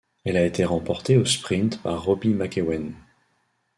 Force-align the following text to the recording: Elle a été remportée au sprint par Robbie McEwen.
Elle 0.25 0.35
a 0.35 0.43
été 0.47 0.65
remportée 0.65 1.15
au 1.15 1.25
sprint 1.25 1.79
par 1.83 2.03
Robbie 2.03 2.33
McEwen. 2.33 2.95